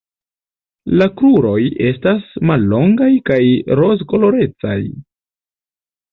[0.99, 3.37] La kruroj estas mallongaj kaj
[3.81, 4.79] rozkolorecaj.